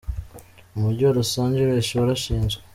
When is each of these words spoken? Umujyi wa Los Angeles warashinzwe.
Umujyi 0.75 1.03
wa 1.05 1.15
Los 1.17 1.33
Angeles 1.43 1.87
warashinzwe. 1.97 2.61